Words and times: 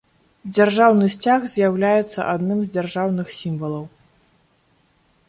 Дзяржаўны 0.55 1.09
сцяг 1.15 1.41
з'яўляецца 1.55 2.19
адным 2.33 2.59
з 2.69 2.73
дзяржаўных 2.77 3.27
сімвалаў. 3.41 3.85